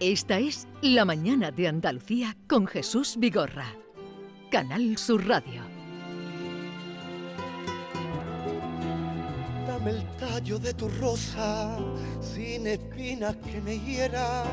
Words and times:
Esta 0.00 0.38
es 0.38 0.68
La 0.82 1.04
Mañana 1.04 1.50
de 1.50 1.66
Andalucía 1.66 2.36
con 2.46 2.66
Jesús 2.66 3.16
Vigorra. 3.18 3.74
Canal 4.50 4.98
Sur 4.98 5.26
Radio. 5.26 5.62
Dame 9.66 9.90
el 9.90 10.06
tallo 10.18 10.58
de 10.58 10.74
tu 10.74 10.88
rosa, 10.88 11.78
sin 12.20 12.66
espinas 12.66 13.36
que 13.36 13.60
me 13.60 13.78
hiera. 13.78 14.44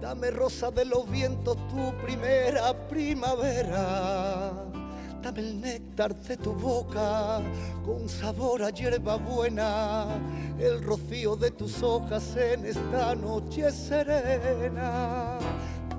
Dame 0.00 0.30
rosa 0.30 0.70
de 0.70 0.84
los 0.84 1.10
vientos, 1.10 1.56
tu 1.68 1.92
primera 2.04 2.72
primavera. 2.88 4.70
Dame 5.22 5.40
el 5.40 5.60
néctar 5.60 6.14
de 6.16 6.36
tu 6.38 6.54
boca, 6.54 7.42
con 7.84 8.08
sabor 8.08 8.62
a 8.62 8.70
hierba 8.70 9.16
buena, 9.16 10.06
el 10.58 10.82
rocío 10.82 11.36
de 11.36 11.50
tus 11.50 11.82
hojas 11.82 12.36
en 12.36 12.64
esta 12.64 13.14
noche 13.14 13.70
serena. 13.70 15.38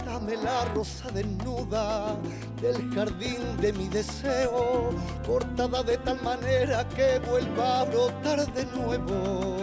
Dame 0.04 0.36
la 0.38 0.66
rosa 0.74 1.10
desnuda 1.12 2.18
del 2.62 2.90
jardín 2.96 3.58
de 3.62 3.72
mi 3.74 3.88
deseo, 3.90 4.90
cortada 5.26 5.84
de 5.84 5.98
tal 6.00 6.20
manera 6.24 6.88
que 6.90 7.20
vuelva 7.30 7.82
a 7.82 7.84
brotar 7.86 8.52
de 8.54 8.66
nuevo. 8.66 9.58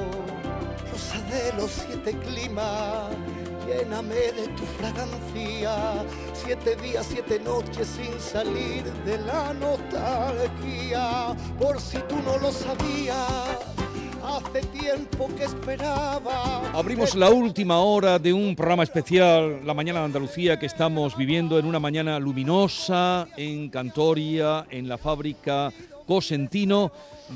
Rosa 0.93 1.21
de 1.33 1.53
los 1.61 1.71
siete 1.73 2.17
climas 2.19 3.09
Lléname 3.69 4.15
de 4.15 4.49
tu 4.57 4.65
fragancia, 4.79 6.03
siete 6.33 6.75
días, 6.77 7.07
siete 7.07 7.39
noches 7.39 7.87
sin 7.87 8.19
salir 8.19 8.83
de 9.05 9.19
la 9.19 9.53
nostalgia. 9.53 11.37
Por 11.61 11.79
si 11.79 11.99
tú 12.09 12.17
no 12.25 12.39
lo 12.39 12.51
sabías, 12.51 13.59
hace 14.25 14.67
tiempo 14.69 15.29
que 15.37 15.45
esperaba. 15.45 16.63
Abrimos 16.73 17.15
la 17.15 17.29
última 17.29 17.81
hora 17.81 18.19
de 18.19 18.33
un 18.33 18.57
programa 18.57 18.85
especial, 18.85 19.61
La 19.67 19.75
Mañana 19.75 19.99
de 19.99 20.07
Andalucía, 20.07 20.59
que 20.59 20.65
estamos 20.65 21.15
viviendo 21.15 21.59
en 21.59 21.67
una 21.67 21.79
mañana 21.79 22.19
luminosa 22.19 23.29
en 23.37 23.69
Cantoria, 23.69 24.65
en 24.71 24.89
la 24.89 24.97
fábrica 24.97 25.71
Cosentino, 26.07 26.91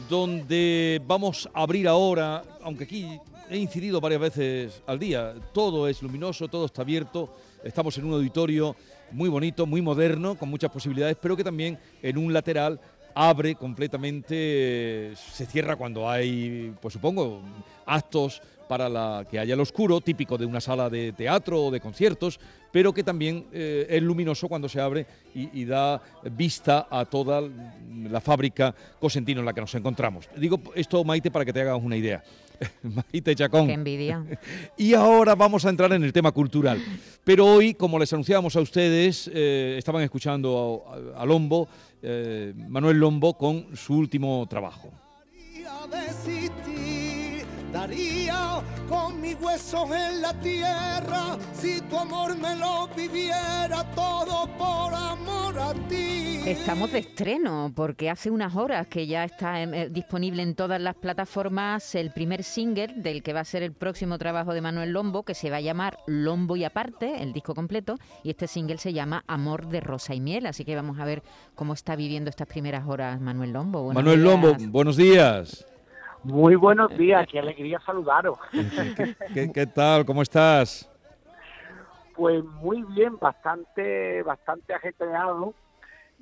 donde 0.09 0.99
vamos 1.07 1.47
a 1.53 1.61
abrir 1.61 1.87
ahora, 1.87 2.43
aunque 2.63 2.85
aquí 2.85 3.21
he 3.51 3.57
incidido 3.57 4.01
varias 4.01 4.21
veces 4.21 4.83
al 4.87 4.99
día. 4.99 5.35
Todo 5.53 5.89
es 5.89 6.03
luminoso, 6.03 6.49
todo 6.49 6.67
está 6.67 6.83
abierto. 6.83 7.35
Estamos 7.63 7.97
en 7.99 8.05
un 8.05 8.15
auditorio 8.15 8.75
muy 9.11 9.29
bonito, 9.29 9.67
muy 9.67 9.83
moderno, 9.83 10.37
con 10.37 10.49
muchas 10.49 10.71
posibilidades, 10.71 11.17
pero 11.21 11.37
que 11.37 11.45
también 11.45 11.79
en 12.03 12.19
un 12.19 12.33
lateral 12.33 12.81
abre 13.15 13.55
completamente, 13.55 15.13
se 15.15 15.47
cierra 15.47 15.77
cuando 15.77 16.09
hay, 16.09 16.75
pues 16.81 16.95
supongo, 16.95 17.43
actos 17.85 18.41
para 18.73 18.89
la, 18.89 19.27
que 19.31 19.39
haya 19.39 19.53
el 19.53 19.61
oscuro, 19.61 20.01
típico 20.01 20.39
de 20.39 20.47
una 20.47 20.59
sala 20.59 20.89
de 20.89 21.13
teatro 21.13 21.65
o 21.65 21.71
de 21.71 21.79
conciertos, 21.79 22.41
pero 22.71 22.91
que 22.95 23.05
también 23.05 23.45
eh, 23.53 23.87
es 23.87 24.03
luminoso 24.03 24.49
cuando 24.49 24.67
se 24.67 24.81
abre 24.81 25.05
y, 25.35 25.67
da 25.67 26.01
vista 26.31 26.89
a 26.91 27.05
toda 27.05 27.43
la 27.43 28.21
fábrica 28.23 28.75
Cosentino 28.99 29.41
en 29.41 29.45
la 29.45 29.53
que 29.53 29.61
nos 29.61 29.75
encontramos. 29.75 30.27
Digo 30.39 30.59
esto, 30.75 31.05
Maite, 31.05 31.31
para 31.31 31.45
que 31.45 31.53
te 31.53 31.61
hagas 31.61 31.83
una 31.83 31.99
idea. 31.99 32.25
Maite 32.83 33.37
Chacón. 33.37 33.67
Qué 33.67 33.75
envidia. 33.75 34.25
y 34.79 34.95
ahora 34.95 35.35
vamos 35.35 35.67
a 35.67 35.69
entrar 35.69 35.93
en 35.93 36.03
el 36.03 36.15
tema 36.15 36.33
cultural. 36.33 36.83
Pero 37.25 37.45
hoy, 37.45 37.75
como 37.75 37.99
les 37.99 38.11
anunciábamos 38.15 38.57
a 38.57 38.63
ustedes, 38.63 39.31
eh, 39.35 39.75
estaban 39.77 40.03
escuchando 40.03 41.13
a, 41.15 41.27
Lombo, 41.27 41.69
eh, 42.03 42.55
Manuel 42.57 42.97
Lombo, 42.97 43.37
con 43.37 43.77
su 43.77 43.99
último 43.99 44.47
trabajo 44.49 44.91
daría 47.73 48.63
con 48.89 49.21
mis 49.21 49.35
huesos 49.41 49.91
en 49.91 50.21
la 50.21 50.35
tierra 50.35 51.39
si 51.53 51.81
tu 51.83 51.97
amor 51.97 52.37
me 52.37 52.55
lo 52.57 52.89
pidiera 52.95 53.85
todo 53.95 54.47
por 54.59 54.95
amor 54.95 55.59
a 55.59 55.73
ti. 55.89 56.41
Estamos 56.45 56.93
de 56.93 56.99
estreno 56.99 57.73
porque 57.75 58.11
hace 58.11 58.31
unas 58.31 58.55
horas 58.57 58.89
que 58.89 59.07
ya 59.07 59.25
está 59.25 59.63
em, 59.63 59.73
eh, 59.73 59.89
disponible 59.89 60.43
en 60.43 60.55
todas 60.55 60.81
las 60.81 60.95
plataformas 60.97 61.95
el 61.95 62.11
primer 62.11 62.43
single 62.43 62.89
del 62.97 63.23
que 63.23 63.33
va 63.33 63.41
a 63.41 63.45
ser 63.45 63.63
el 63.63 63.73
próximo 63.73 64.19
trabajo 64.19 64.53
de 64.53 64.61
Manuel 64.61 64.91
Lombo 64.91 65.23
que 65.23 65.35
se 65.35 65.51
va 65.51 65.57
a 65.57 65.61
llamar 65.61 65.99
Lombo 66.07 66.57
y 66.57 66.65
aparte, 66.65 67.23
el 67.23 67.33
disco 67.33 67.55
completo, 67.55 67.97
y 68.23 68.31
este 68.31 68.49
single 68.49 68.79
se 68.79 68.93
llama 68.93 69.25
Amor 69.27 69.69
de 69.69 69.81
Rosa 69.81 70.15
y 70.15 70.21
Miel, 70.21 70.47
así 70.47 70.65
que 70.65 70.75
vamos 70.75 70.99
a 70.99 71.05
ver 71.05 71.23
cómo 71.55 71.73
está 71.73 71.97
viviendo 71.97 72.29
estas 72.29 72.49
primeras 72.49 72.87
horas 72.87 73.21
Manuel 73.21 73.53
Lombo. 73.53 73.93
Manuel 73.93 74.23
Lombo, 74.23 74.57
buenos 74.69 74.97
días. 74.97 75.65
Muy 76.25 76.55
buenos 76.55 76.97
días, 76.97 77.27
qué 77.31 77.41
alegría 77.41 77.81
saludaros. 77.81 78.39
¿Qué, 79.35 79.67
tal? 79.67 80.05
¿Cómo 80.05 80.23
estás? 80.23 80.89
Pues 82.15 82.45
muy 82.45 82.83
bien, 82.95 83.19
bastante, 83.19 84.23
bastante 84.23 84.73
ajetreado, 84.73 85.53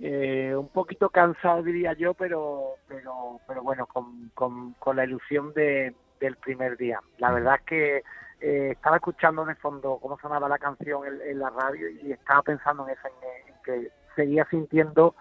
eh, 0.01 0.55
un 0.57 0.69
poquito 0.69 1.11
cansado 1.11 1.63
diría 1.63 1.93
yo, 1.93 2.15
pero, 2.15 2.77
pero, 2.89 3.41
pero 3.47 3.63
bueno, 3.63 3.87
con, 3.87 4.31
con, 4.35 4.97
la 4.97 5.05
ilusión 5.05 5.53
de, 5.53 5.95
del 6.19 6.37
primer 6.37 6.79
día. 6.79 7.01
La 7.19 7.31
verdad 7.33 7.57
es 7.57 7.67
que 7.67 7.97
eh, 8.41 8.71
estaba 8.73 8.97
escuchando 8.97 9.45
de 9.45 9.55
fondo 9.57 9.99
cómo 10.01 10.19
sonaba 10.19 10.49
la 10.49 10.59
canción 10.59 11.03
en, 11.07 11.39
la 11.39 11.51
radio 11.51 11.91
y 11.91 12.13
estaba 12.13 12.41
pensando 12.43 12.89
en 12.89 12.95
eso, 12.95 13.09
en, 13.09 13.55
que 13.63 13.91
seguía 14.17 14.47
sintiendo 14.49 15.15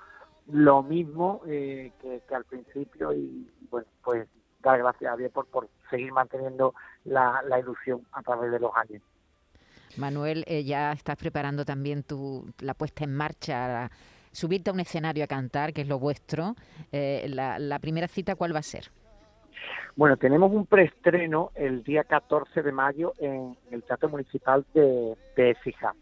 lo 0.47 0.84
mismo 0.84 1.41
eh, 1.47 1.91
que, 2.01 2.22
que, 2.25 2.35
al 2.35 2.45
principio 2.45 3.12
y 3.12 3.51
bueno, 3.69 3.88
pues 4.01 4.25
dar 4.62 4.78
gracias 4.80 5.14
a 5.14 5.18
Dios 5.18 5.31
por, 5.31 5.47
por 5.47 5.70
seguir 5.90 6.12
manteniendo 6.12 6.74
la, 7.06 7.42
ilusión 7.59 8.06
a 8.12 8.22
través 8.22 8.52
de 8.52 8.59
los 8.59 8.72
años. 8.75 9.02
Manuel, 9.97 10.44
eh, 10.47 10.64
ya 10.64 10.92
estás 10.92 11.18
preparando 11.18 11.66
también 11.66 12.03
tu, 12.03 12.46
la 12.59 12.74
puesta 12.74 13.03
en 13.03 13.16
marcha, 13.16 13.90
subirte 14.31 14.69
a 14.69 14.74
un 14.74 14.80
escenario 14.80 15.24
a 15.24 15.28
cantar, 15.28 15.74
que 15.74 15.81
es 15.81 15.88
lo 15.88 16.00
vuestro. 16.00 16.56
Eh, 16.92 17.25
la, 17.30 17.80
primera 17.80 18.08
cita, 18.08 18.36
¿cuál 18.36 18.53
va 18.53 18.59
a 18.59 18.64
ser? 18.64 18.86
Bueno, 19.96 20.16
tenemos 20.16 20.52
un 20.52 20.66
preestreno 20.66 21.52
el 21.56 21.84
día 21.84 22.03
14 22.03 22.62
de 22.62 22.72
mayo 22.72 23.14
en 23.18 23.58
el 23.72 23.84
Teatro 23.84 24.09
Municipal 24.09 24.66
de, 24.74 25.18
de 25.36 25.56
Fija. 25.56 25.94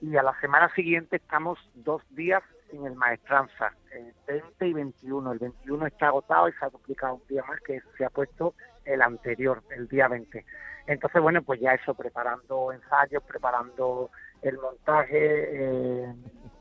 Y 0.00 0.16
a 0.16 0.22
la 0.22 0.38
semana 0.40 0.72
siguiente 0.74 1.16
estamos 1.16 1.58
dos 1.74 2.02
días 2.10 2.42
en 2.76 2.86
el 2.86 2.94
Maestranza, 2.94 3.72
el 3.92 4.12
20 4.26 4.66
y 4.66 4.72
21. 4.72 5.32
El 5.32 5.38
21 5.38 5.86
está 5.86 6.08
agotado 6.08 6.48
y 6.48 6.52
se 6.52 6.64
ha 6.64 6.68
duplicado 6.68 7.14
un 7.14 7.26
día 7.28 7.42
más 7.44 7.60
que 7.60 7.80
se 7.96 8.04
ha 8.04 8.10
puesto 8.10 8.54
el 8.84 9.02
anterior, 9.02 9.62
el 9.70 9.88
día 9.88 10.08
20. 10.08 10.44
Entonces, 10.86 11.22
bueno, 11.22 11.42
pues 11.42 11.60
ya 11.60 11.72
eso, 11.72 11.94
preparando 11.94 12.72
ensayos, 12.72 13.22
preparando 13.22 14.10
el 14.42 14.58
montaje, 14.58 15.14
eh, 15.14 16.14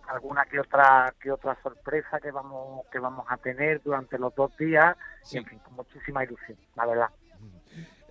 alguna 0.07 0.45
que 0.45 0.59
otra 0.59 1.13
que 1.19 1.31
otra 1.31 1.57
sorpresa 1.61 2.19
que 2.19 2.31
vamos 2.31 2.85
que 2.91 2.99
vamos 2.99 3.25
a 3.29 3.37
tener 3.37 3.81
durante 3.83 4.17
los 4.17 4.33
dos 4.35 4.55
días, 4.57 4.95
y 5.31 5.37
en 5.37 5.45
fin, 5.45 5.59
con 5.59 5.75
muchísima 5.75 6.23
ilusión, 6.23 6.57
la 6.75 6.85
verdad. 6.85 7.09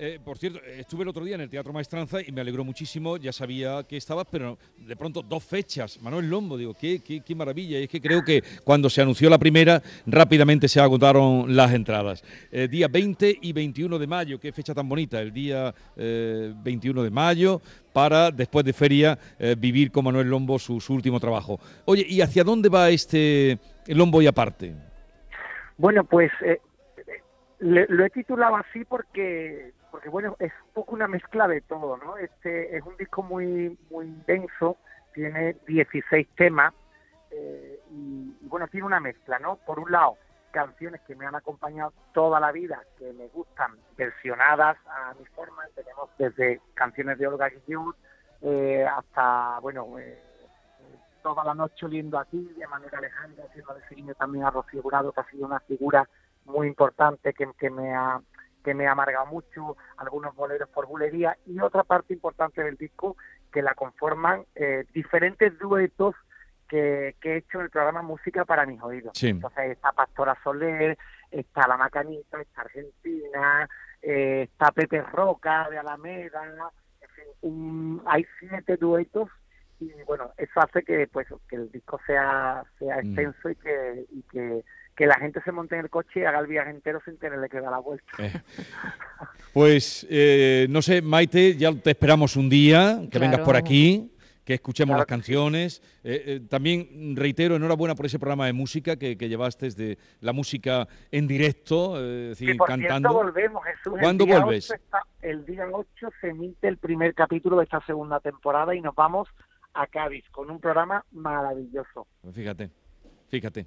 Eh, 0.04 0.18
por 0.18 0.36
cierto, 0.36 0.58
estuve 0.64 1.04
el 1.04 1.10
otro 1.10 1.24
día 1.24 1.36
en 1.36 1.42
el 1.42 1.48
Teatro 1.48 1.72
Maestranza 1.72 2.18
y 2.20 2.32
me 2.32 2.40
alegró 2.40 2.64
muchísimo, 2.64 3.18
ya 3.18 3.30
sabía 3.30 3.84
que 3.84 3.96
estabas, 3.96 4.26
pero 4.28 4.58
de 4.76 4.96
pronto 4.96 5.22
dos 5.22 5.44
fechas. 5.44 6.02
Manuel 6.02 6.28
Lombo, 6.28 6.56
digo, 6.56 6.74
qué, 6.74 7.00
qué, 7.00 7.34
maravilla. 7.36 7.78
Y 7.78 7.84
es 7.84 7.88
que 7.88 8.00
creo 8.00 8.24
que 8.24 8.42
cuando 8.64 8.90
se 8.90 9.00
anunció 9.00 9.30
la 9.30 9.38
primera, 9.38 9.80
rápidamente 10.04 10.66
se 10.66 10.80
agotaron 10.80 11.54
las 11.54 11.72
entradas. 11.72 12.24
Eh, 12.50 12.66
día 12.66 12.88
20 12.88 13.38
y 13.42 13.52
21 13.52 13.96
de 13.96 14.06
mayo, 14.08 14.40
qué 14.40 14.50
fecha 14.50 14.74
tan 14.74 14.88
bonita, 14.88 15.20
el 15.20 15.32
día 15.32 15.72
21 15.94 17.00
eh, 17.00 17.04
de 17.04 17.10
mayo, 17.10 17.62
para 17.92 18.32
después 18.32 18.64
de 18.64 18.72
feria 18.72 19.16
vivir 19.56 19.92
con 19.92 20.04
Manuel 20.04 20.28
Lombo 20.28 20.58
su, 20.58 20.80
su, 20.80 20.94
último 20.94 21.20
trabajo. 21.20 21.60
Oye, 21.84 22.04
¿y 22.08 22.22
hacia 22.22 22.42
dónde 22.42 22.68
va 22.68 22.90
este 22.90 23.56
Lombo 23.86 24.20
y 24.20 24.26
aparte? 24.26 24.74
Bueno, 25.78 26.02
pues 26.02 26.32
lo 27.60 28.04
he 28.04 28.10
titulado 28.10 28.56
así 28.56 28.84
porque 28.84 29.70
porque 29.92 30.08
bueno, 30.08 30.34
es 30.40 30.50
un 30.68 30.72
poco 30.72 30.94
una 30.94 31.06
mezcla 31.06 31.46
de 31.46 31.60
todo, 31.60 31.98
¿no? 31.98 32.16
Este 32.16 32.76
es 32.76 32.82
un 32.84 32.96
disco 32.96 33.22
muy 33.22 33.78
muy 33.90 34.12
denso, 34.26 34.78
tiene 35.12 35.54
16 35.68 36.26
temas 36.34 36.72
eh, 37.30 37.78
y, 37.90 38.34
bueno, 38.48 38.66
tiene 38.68 38.86
una 38.86 39.00
mezcla, 39.00 39.38
¿no? 39.38 39.56
Por 39.56 39.78
un 39.78 39.92
lado, 39.92 40.16
canciones 40.50 41.00
que 41.02 41.14
me 41.14 41.26
han 41.26 41.34
acompañado 41.34 41.92
toda 42.12 42.40
la 42.40 42.52
vida, 42.52 42.82
que 42.98 43.12
me 43.12 43.28
gustan, 43.28 43.76
versionadas 43.96 44.78
a 44.86 45.14
mi 45.18 45.26
forma, 45.26 45.62
tenemos 45.74 46.10
desde 46.18 46.60
canciones 46.74 47.18
de 47.18 47.26
Olga 47.26 47.50
Guillot 47.50 47.94
eh, 48.40 48.86
hasta, 48.86 49.58
bueno, 49.60 49.98
eh, 49.98 50.18
toda 51.22 51.44
la 51.44 51.54
noche 51.54 51.86
oliendo 51.86 52.18
aquí, 52.18 52.52
de 52.58 52.66
manera 52.66 52.98
Alejandra, 52.98 53.44
haciendo 53.44 53.74
de 53.74 54.14
también 54.14 54.44
a 54.44 54.50
Rocío 54.50 54.82
Jurado, 54.82 55.12
que 55.12 55.20
ha 55.20 55.30
sido 55.30 55.46
una 55.46 55.60
figura 55.60 56.08
muy 56.46 56.66
importante 56.66 57.32
que, 57.34 57.48
que 57.58 57.70
me 57.70 57.94
ha 57.94 58.20
que 58.62 58.74
me 58.74 58.86
ha 58.86 58.92
amargado 58.92 59.26
mucho, 59.26 59.76
algunos 59.96 60.34
boleros 60.34 60.68
por 60.68 60.86
bulería 60.86 61.36
y 61.46 61.58
otra 61.60 61.84
parte 61.84 62.14
importante 62.14 62.62
del 62.62 62.76
disco 62.76 63.16
que 63.52 63.62
la 63.62 63.74
conforman 63.74 64.44
eh, 64.54 64.84
diferentes 64.92 65.58
duetos 65.58 66.14
que, 66.68 67.16
he 67.22 67.36
hecho 67.36 67.58
en 67.58 67.64
el 67.64 67.70
programa 67.70 68.00
Música 68.02 68.44
para 68.46 68.64
mis 68.64 68.80
oídos. 68.82 69.12
Entonces 69.22 69.72
está 69.72 69.92
Pastora 69.92 70.36
Soler, 70.42 70.96
está 71.30 71.68
La 71.68 71.76
Macanita, 71.76 72.40
está 72.40 72.62
Argentina, 72.62 73.68
eh, 74.00 74.48
está 74.50 74.72
Pepe 74.72 75.02
Roca 75.02 75.68
de 75.70 75.78
Alameda, 75.78 76.42
en 77.02 77.08
fin, 77.10 77.24
un- 77.42 78.02
hay 78.06 78.24
siete 78.38 78.76
duetos 78.78 79.28
y 79.80 79.92
bueno, 80.06 80.30
eso 80.38 80.60
hace 80.60 80.82
que 80.82 81.08
pues 81.08 81.26
que 81.48 81.56
el 81.56 81.70
disco 81.70 82.00
sea 82.06 82.64
sea 82.78 82.96
Mm. 82.96 83.00
extenso 83.00 83.50
y 83.50 83.54
que 83.56 84.06
y 84.10 84.22
que, 84.22 84.64
que 84.96 85.06
la 85.06 85.14
gente 85.16 85.40
se 85.42 85.52
monte 85.52 85.74
en 85.76 85.82
el 85.82 85.90
coche 85.90 86.20
y 86.20 86.24
haga 86.24 86.38
el 86.40 86.46
viaje 86.46 86.70
entero 86.70 87.00
sin 87.04 87.16
tenerle 87.18 87.48
que 87.48 87.60
dar 87.60 87.70
la 87.72 87.78
vuelta. 87.78 88.04
Eh, 88.18 88.32
Pues 89.52 90.06
eh, 90.10 90.66
no 90.70 90.80
sé, 90.82 91.02
Maite, 91.02 91.56
ya 91.56 91.72
te 91.72 91.90
esperamos 91.90 92.36
un 92.36 92.48
día, 92.48 93.00
que 93.10 93.18
vengas 93.18 93.40
por 93.40 93.54
aquí, 93.56 94.10
que 94.44 94.54
escuchemos 94.54 94.88
Claro 94.94 95.00
las 95.00 95.06
canciones. 95.06 95.82
Eh, 96.02 96.22
eh, 96.26 96.40
también 96.48 97.14
reitero, 97.16 97.54
enhorabuena 97.56 97.94
por 97.94 98.06
ese 98.06 98.18
programa 98.18 98.46
de 98.46 98.52
música 98.54 98.96
que, 98.96 99.16
que 99.16 99.28
llevaste 99.28 99.68
de 99.70 99.98
la 100.20 100.32
música 100.32 100.88
en 101.10 101.26
directo, 101.28 101.94
eh, 101.98 102.32
es 102.32 102.56
por 102.56 102.66
cantando. 102.66 103.10
cierto, 103.10 103.12
volvemos, 103.24 103.62
Jesús. 103.64 103.92
el 103.94 104.00
¿Cuándo 104.00 104.24
día 104.24 104.40
vuelves? 104.40 104.70
8 104.70 104.82
está- 104.82 105.02
el 105.20 105.44
día 105.44 105.66
8 105.70 106.08
se 106.20 106.28
emite 106.30 106.66
el 106.68 106.78
primer 106.78 107.14
capítulo 107.14 107.58
de 107.58 107.64
esta 107.64 107.84
segunda 107.86 108.20
temporada 108.20 108.74
y 108.74 108.80
nos 108.80 108.94
vamos 108.94 109.28
a 109.74 109.86
Cádiz 109.86 110.24
con 110.30 110.50
un 110.50 110.60
programa 110.60 111.04
maravilloso. 111.12 112.06
Fíjate, 112.32 112.70
fíjate. 113.28 113.66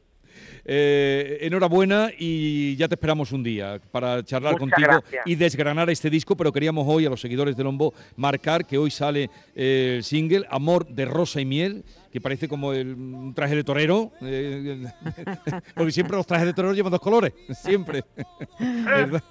Eh, 0.66 1.38
enhorabuena 1.42 2.10
y 2.18 2.76
ya 2.76 2.88
te 2.88 2.96
esperamos 2.96 3.32
un 3.32 3.44
día 3.44 3.80
para 3.92 4.24
charlar 4.24 4.54
Muchas 4.54 4.70
contigo 4.70 5.00
gracias. 5.02 5.28
y 5.28 5.36
desgranar 5.36 5.90
este 5.90 6.10
disco, 6.10 6.36
pero 6.36 6.52
queríamos 6.52 6.86
hoy 6.88 7.06
a 7.06 7.10
los 7.10 7.22
seguidores 7.22 7.56
de 7.56 7.64
Lombo 7.64 7.94
marcar 8.16 8.66
que 8.66 8.78
hoy 8.78 8.90
sale 8.92 9.30
eh, 9.56 9.96
el 9.98 10.04
single 10.04 10.46
Amor 10.50 10.88
de 10.88 11.06
Rosa 11.06 11.40
y 11.42 11.46
Miel, 11.46 11.84
que 12.12 12.20
parece 12.22 12.48
como 12.48 12.72
el, 12.74 12.94
un 12.96 13.34
traje 13.34 13.56
de 13.56 13.64
torero, 13.64 14.12
eh, 14.22 14.86
porque 15.76 15.92
siempre 15.92 16.16
los 16.18 16.26
trajes 16.26 16.48
de 16.48 16.54
torero 16.54 16.74
llevan 16.74 16.92
dos 16.92 17.02
colores, 17.02 17.34
siempre. 17.62 18.04
¿Verdad? 18.60 19.22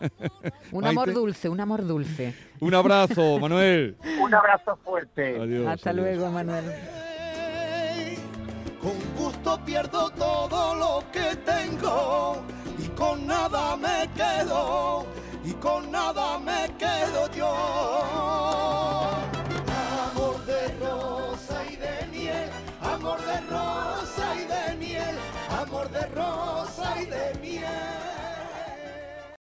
Un 0.70 0.84
amor 0.84 1.06
Maite. 1.06 1.12
dulce, 1.20 1.48
un 1.48 1.60
amor 1.60 1.86
dulce. 1.86 2.34
Un 2.60 2.74
abrazo, 2.74 3.38
Manuel. 3.40 3.96
Un 4.20 4.34
abrazo 4.34 4.78
fuerte. 4.84 5.36
Adiós. 5.40 5.66
Hasta 5.66 5.90
adiós. 5.90 6.04
luego, 6.04 6.30
Manuel. 6.30 6.64
Con 8.84 9.00
gusto 9.16 9.58
pierdo 9.64 10.10
todo 10.10 10.75
lo 10.75 11.02
que 11.10 11.34
tengo 11.36 12.36
y 12.78 12.86
con 12.88 13.26
nada 13.26 13.76
me 13.78 14.10
quedo 14.14 15.06
y 15.42 15.52
con 15.52 15.90
nada 15.90 16.38
me 16.38 16.70
quedo 16.76 17.32
yo. 17.32 18.33